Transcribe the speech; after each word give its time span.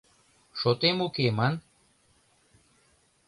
—Шотем 0.59 0.97
уке, 1.05 1.27
ман. 1.37 1.53